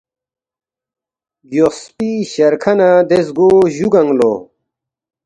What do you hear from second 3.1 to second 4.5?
زگو جُوگنگ لو